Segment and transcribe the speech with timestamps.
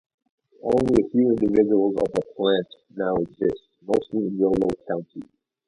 [0.63, 2.65] Only a few individuals of the plant
[2.95, 5.21] now exist, mostly in Yolo County.